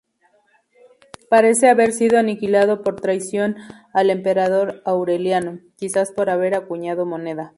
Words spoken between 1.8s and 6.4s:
sido aniquilado por traición al emperador Aureliano, quizás por